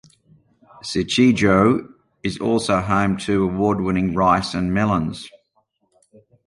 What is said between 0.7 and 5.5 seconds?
Shichijo is also home to award-winning rice and melons.